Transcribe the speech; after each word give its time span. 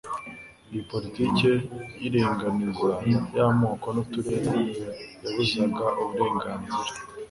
iyi 0.69 0.81
poritiki 0.89 1.51
y'iringaniza 1.99 2.89
ry'amoko 3.31 3.87
n'uturere 3.95 4.53
yabuzaga 5.23 5.85
uburenganzira 6.01 6.91